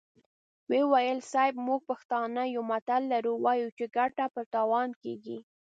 ويې 0.69 0.81
ويل: 0.91 1.19
صيب! 1.31 1.53
موږ 1.65 1.79
پښتانه 1.89 2.41
يو 2.55 2.61
متل 2.71 3.01
لرو، 3.11 3.33
وايو 3.45 3.69
چې 3.77 3.85
ګټه 3.97 4.25
په 4.33 4.41
تاوان 4.53 4.89
کېږي. 5.03 5.37